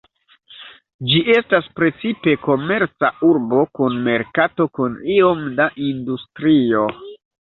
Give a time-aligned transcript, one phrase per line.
[1.09, 6.83] Ĝi estas precipe komerca urbo kun merkato kun iom da industrio.